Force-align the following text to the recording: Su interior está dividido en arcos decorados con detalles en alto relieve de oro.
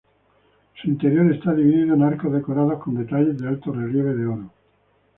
Su 0.81 0.87
interior 0.87 1.31
está 1.31 1.53
dividido 1.53 1.93
en 1.93 2.01
arcos 2.01 2.33
decorados 2.33 2.81
con 2.83 2.95
detalles 2.95 3.39
en 3.39 3.45
alto 3.49 3.71
relieve 3.71 4.15
de 4.15 4.25
oro. 4.25 4.51